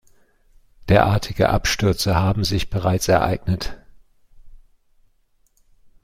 Derartige 0.89 1.49
Abstürze 1.49 2.15
haben 2.15 2.43
sich 2.43 2.71
bereits 2.71 3.07
ereignet. 3.07 3.77